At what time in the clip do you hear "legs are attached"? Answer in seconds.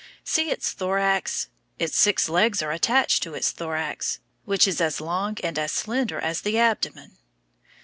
2.27-3.21